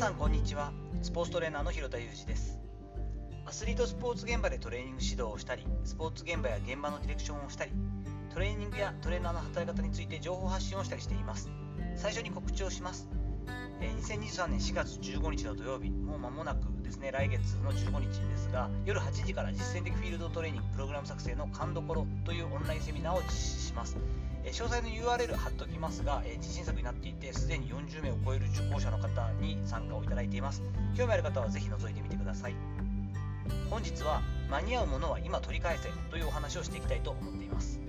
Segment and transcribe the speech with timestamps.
[0.00, 0.72] さんこんにちは。
[1.02, 2.58] スポーツトレーナーの広田裕二です。
[3.44, 7.72] アスリートスポーツ現場でトレーニング指導をしたりスポーツ現場や現場のディレクションをしたり
[8.32, 11.50] トレーニングやトレーナーの働き方について情報発信をしたりしています。
[11.96, 13.10] 最初に告知をします。
[13.80, 23.96] 2023年4月15日の土曜日もう間もなくですね来月の15日ですが夜8時から実践的フィールドトレーニングプログラム作成の勘どころというオンラインセミナーを実施します。
[24.44, 30.62] 詳細の URL 貼っておきますが自信作になっていてすでに40名を超える受講者の方に参加をいただいています。
[30.96, 32.54] 興味ある方はぜひ覗いてみてください。
[33.70, 34.20] 本日は
[34.50, 37.80] 間に合うものは今取り返せというお話をしていきたいと思っています。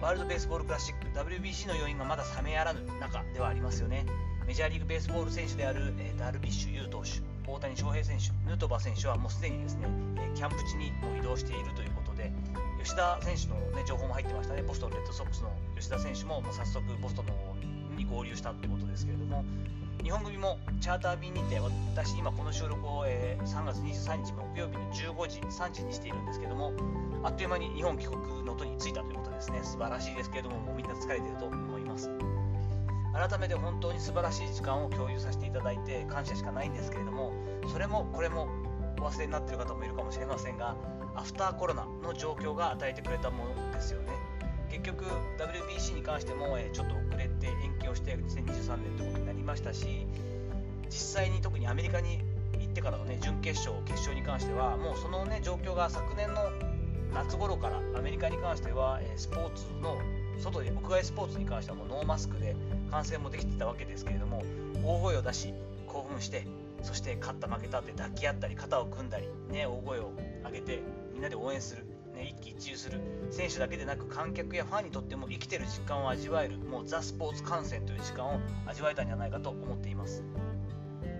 [0.00, 4.06] ワールドベースボールクラシック WBC の要因がまだ冷めやらぬ中ではありますよね。
[4.48, 12.32] メジャーリーグベースボール選手である、えダルビッシュ有投手大谷翔平選手ヌートバー選手はもうすでにですね、えキャンプ地にも移動しているということで
[12.82, 14.62] 吉田選手の、ね、情報も入ってましたね。
[14.62, 19.44] ボストンレッドソックスの吉田選手ももう早速ボストンに合流したということですけれども
[20.02, 26.72] 日本組もチャーター便にて私今この収録を、えー、3月23日木曜日の15時3時にしているんですけども
[27.22, 29.60] あっという間に日本帰国の途に着いたということですね。
[29.62, 32.08] 素晴らしいですけれどももうみんな疲れていると思います。
[33.12, 37.32] 改めて本当に素晴らしい時間を共有させていただいて感謝しかないんですけれども
[37.72, 38.48] それもこれも
[39.00, 40.76] お忘れになっている方もいるかもしれませんが
[41.14, 44.12] アフターコロナの状況が与えてくれたものですよね。
[44.70, 45.04] 結局
[45.38, 50.06] WBC に関しても、えちょっと遅れて延期をして2023年ということになりましたし
[50.90, 52.20] 実際に特にアメリカに
[52.58, 56.42] 行ってからの、ね、準決勝決勝に関してはもうその、ね、状況が昨年の
[57.14, 59.96] 夏頃からアメリカに関しては、えスポーツの
[60.38, 62.54] 外で屋外スポーツに関してはもうノーマスクで
[62.90, 64.42] 観戦もできてたわけですけれども
[64.84, 65.54] 大声を出し
[65.86, 66.46] 興奮して
[66.82, 70.12] そして勝った負けたって抱き合ったり肩を組んだり、ね、大声を
[70.44, 73.00] 上げてみんなで応援する、ね、一喜一憂する
[73.30, 80.22] 選手だけでなく観客やファンにとっても生きてる実感を味わえるもうザ・スポーツ観戦という時間を味わえたんじゃないかと思っています。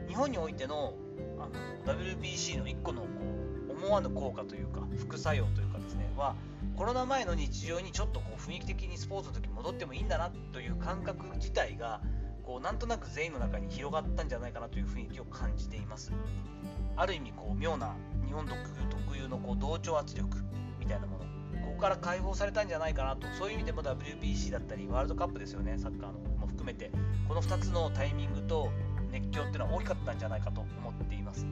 [0.09, 0.95] 日本においての
[1.39, 1.49] あ
[1.87, 3.09] の WBC の1個のこ
[3.69, 6.35] う思わぬ効果というか副作用というかですねは
[6.77, 12.01] コロナ前の日常にちょっとこう雰囲気的にスポーツの時戻ってもいいんだなという感覚自体が
[12.43, 16.13] こうなんとなく全員の中に広がったんじゃないかなという雰囲気を感じています。
[16.97, 17.95] ある意味こう妙な
[18.27, 18.57] 日本特
[19.17, 20.39] 有のこう同調圧力
[20.79, 21.25] みたいなもの。
[21.61, 23.27] ここから解放されたんじゃないかなと。
[23.39, 25.77] そういう意味でも WBC だったりワールドカップですよね。
[25.79, 26.91] サッカーのも含めて。
[27.29, 28.71] この2つのタイミングと
[29.11, 31.47] 熱狂っていうのは大きかったんじゃないかと思っています。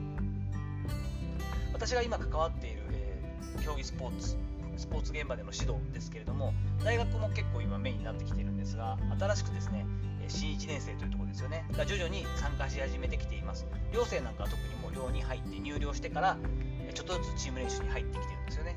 [1.73, 4.35] 私が今関わっている、えー、競技スポーツ
[4.77, 9.85] スポーツ現場での指導ですけれども大学も結構今メインになってきているんですが新しくですね
[10.27, 11.65] 新1年生というところですよね。
[11.71, 13.65] が徐々に参加し始めてきています。
[13.93, 16.37] 寮生なんかは特にもう寮に入って入寮してから
[16.93, 18.75] ちょっとずつチーム練習に入ってきてるんですよね。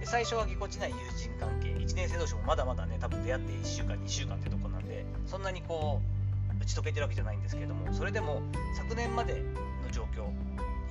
[0.00, 1.68] で最初はぎこちない友人関係。
[1.68, 6.02] 1年生同士もまだまだね多分出会って1週間2週間ってとこなんでそんなにこ
[6.58, 8.42] う打ち解けてるわけじゃないんですけれどもそれでも
[8.76, 10.28] 昨年までの状況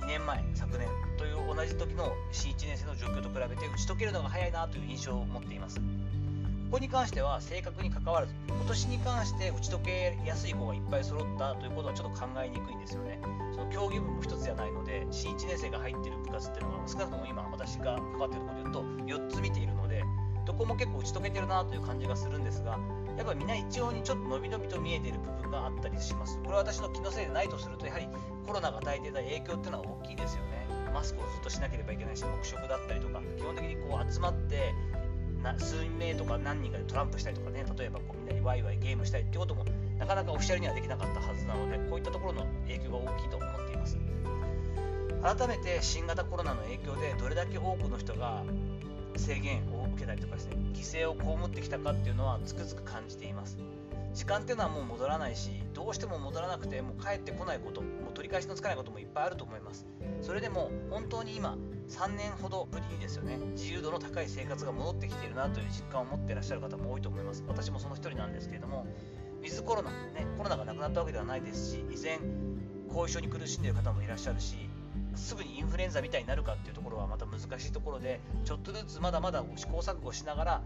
[0.04, 5.80] 2年前昨年という同じ時の新1年生の状況と比べて打ち解けるのが早いなという印象を持っています。
[5.80, 5.82] こ
[6.72, 13.18] こに関しては正確に関わらず今年に関して打ち解けやすい子がいっぱい揃ったということはちょっと考えにくいんですよね。
[13.54, 20.02] その競技部も1つじゃないので新1年生が入ってる部活っていうのは少なくとも今私が関わっているところで言うと4つ見ているので
[20.46, 22.78] どこも結構打ち解けてるなという感じがするんですが
[23.16, 26.38] やっぱりみんな一様にちょっと伸び伸びと見えている部分があったりします。
[26.38, 28.08] これは私の気のせいでないとするとやはり
[28.46, 30.66] コロナが与えていた影響っていうのは大きいですよね。
[30.92, 34.72] マスクをずっとしなければいけないし黙食だったりとか基本的にこう集まって
[35.58, 39.64] 数名とか何人かでトランプしたりとかね例えばこうみんなにワイワイゲームしたりってことも
[39.98, 43.98] なかなかオフィシャルにはできなかったはずなのでこういったところの影響が大きいと思っています。
[45.22, 48.44] 改めて新型コロナの影響でどれだけ多くの人が
[49.18, 53.58] 制限を受けたりとかですね犠牲を被ってきたかっていうのはつくづく感じています。
[54.12, 59.86] 時間っていうのはもう戻らないしどうしても戻らなくてもう帰ってこないこともう取り返しのつかないこともいっぱいあると思います。
[60.22, 61.56] それでも本当に今
[61.88, 63.38] 3年ほどぶりにですよね。
[63.54, 67.44] 自由度の高い生活が戻ってきているなという実感を持ってらっしゃる方も多いと思います。
[67.48, 68.86] 私もその一人なんですけれども
[69.44, 72.18] ウィズコロナ、ね、コロナがなくなったわけではないですし依然
[72.88, 74.56] 後遺症に苦しんでいる方もいらっしゃるし
[75.14, 80.62] すぐにインフルエンザみたいになるかっていうところはまた難しいところでちょっとずつまだまだ試行錯誤しながら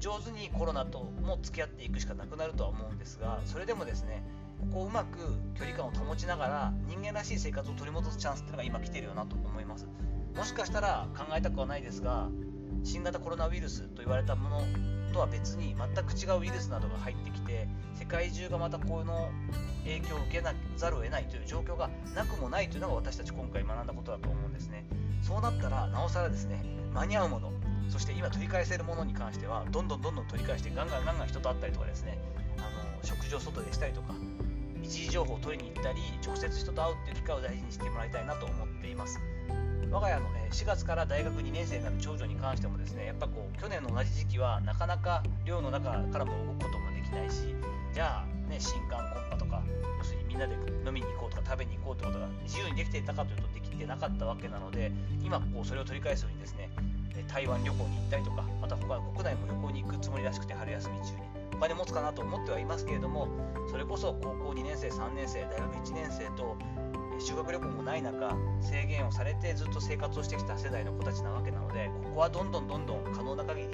[0.00, 4.22] 上手にコロナとも付き合っていくしかなくなるとは思うんですがそれでもですね
[4.60, 5.18] ここをうまく
[5.58, 9.86] 距離感を保ちながら人間らしい生活を取り戻すチャンスっていうのが今来てるよなと思います。
[10.34, 12.28] もしかしたら考えたくはないですが
[12.82, 14.60] 新型コロナウイルスと言われたもの
[15.14, 19.30] とは別に全く違うウイルスなどが入ってきて世界中がまたこの
[19.84, 24.84] 影響を受けなざるを得ないという状況がなくもないというのが私たち今回学んだことだと思うんですね。
[25.22, 26.62] そうなったらなおさらですね
[26.92, 27.52] 間に合うもの
[27.88, 32.18] そして今取り返せるものに関してはどんどんどんどん取り返してガンガンガンガン人と会ったりとかですね
[32.58, 32.68] あの
[33.02, 34.14] 食事を外でしたりとか
[34.82, 39.18] 一時情報を取りに行ったり直接人と会うっていう機会を大事にしてもらいたいなと思っています。
[39.94, 47.54] 我が家の、ね、4月から大学2年生になる長女に関してもですねやっぱこう去年の同じ時期はなかなか寮の中からも動くこともできないし
[47.92, 49.62] じゃあ、ね、新刊コンパとか
[49.96, 50.54] 要するにみんなで
[50.84, 54.90] 飲みに行こうとか食べに行こうってことが自由にできていたかというとできてなかったわけなので
[55.22, 56.70] 今こうそれを取り返すようにですね
[57.28, 61.43] 台湾旅行に行ったりとかまた他の国内も旅行に行くつもりらしくて春休み中に。
[61.54, 63.28] お金持つかなと思ってはいますけれども
[63.70, 66.56] それこそ高校2年生3年生大学1年生と
[67.18, 73.68] 修学旅行もない中制限をされてずっと生活をしてきた世代の子たちなわけなのでここはどんどんどんどん可能な限り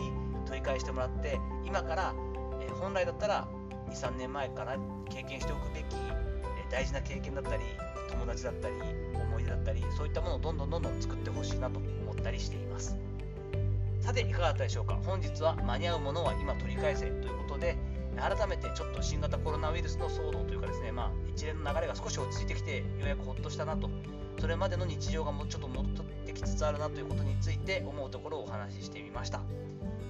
[0.47, 2.15] 取り返してもらって今から、
[2.61, 3.49] え本来だったら
[3.91, 4.77] 23年前から
[5.09, 7.63] 経験しておくべき、え大事な経験だったり
[8.11, 8.75] 友達だったり
[9.15, 12.97] 思い出だったりそういったものをどんどんどんどん作ってほしいなと思ったりしています。
[14.01, 14.99] さていかがだったでしょうか。
[15.05, 17.77] 本日は間に合うものは今取り返せということで
[18.17, 23.89] 改めてちょっと新型コロナウイルスの騒動というかですね、まあ、一連の流れが少し落ち着いてきてようやくほっとしたなと
[24.39, 29.41] それまでの日常がもうちょっと戻ってきつつあるなということについて思うところをお話ししてみました。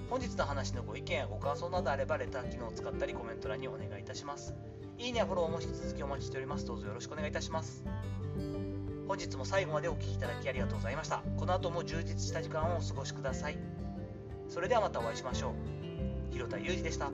[0.08, 4.54] 本日の話のご意見やご感想などあればレター機能を使ったりコメント欄にお願いいたします。
[4.98, 6.66] いいねやフォローも引き続きお待ちしております。
[6.66, 7.84] どうぞよろしくお願いいたします。
[9.06, 11.22] 本日も最後までお聴きいただきありがとうございました。
[11.36, 13.79] この後も充実した時間をお過ごしください。
[14.50, 15.54] それではまたお会いしましょ
[16.30, 16.32] う。
[16.32, 17.10] 広田裕二でした。